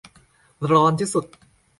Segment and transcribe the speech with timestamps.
[0.71, 1.25] ร้อนที่สุด